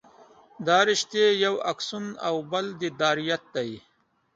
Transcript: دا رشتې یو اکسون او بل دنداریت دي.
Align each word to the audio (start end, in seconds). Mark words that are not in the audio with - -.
دا 0.67 0.77
رشتې 0.87 1.23
یو 1.45 1.53
اکسون 1.71 2.05
او 2.27 2.35
بل 2.51 2.65
دنداریت 2.81 3.43
دي. 3.55 3.71